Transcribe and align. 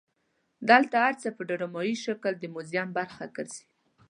دلته 0.69 0.95
هر 1.05 1.13
څه 1.21 1.27
په 1.35 1.41
ډرامایي 1.49 1.95
شکل 2.05 2.33
د 2.39 2.43
موزیم 2.53 2.89
برخه 2.97 3.23
ګرځي. 3.35 3.65